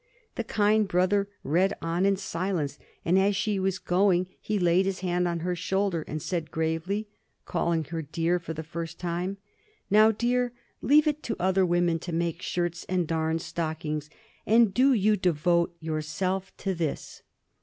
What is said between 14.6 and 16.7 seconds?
do you devote yourself